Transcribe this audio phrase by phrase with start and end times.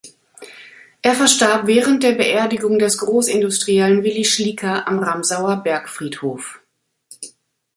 [1.03, 6.59] Er verstarb während der Beerdigung des Großindustriellen Willy Schlieker am Ramsauer Bergfriedhof.